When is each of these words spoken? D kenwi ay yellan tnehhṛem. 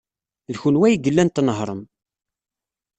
D 0.53 0.55
kenwi 0.61 0.83
ay 0.87 0.95
yellan 1.03 1.29
tnehhṛem. 1.29 1.81